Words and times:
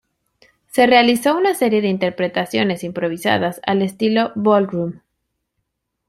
Se 0.71 0.87
realizó 0.87 1.37
una 1.37 1.53
serie 1.53 1.79
de 1.79 1.87
interpretaciones 1.87 2.83
improvisadas 2.83 3.61
al 3.67 3.83
estilo 3.83 4.31
"Ballroom". 4.33 5.01